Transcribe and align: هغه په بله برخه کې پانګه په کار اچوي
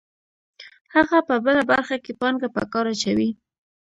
هغه 0.95 1.17
په 1.27 1.35
بله 1.45 1.61
برخه 1.71 1.95
کې 2.03 2.13
پانګه 2.21 2.49
په 2.55 2.61
کار 2.71 2.85
اچوي 2.93 3.29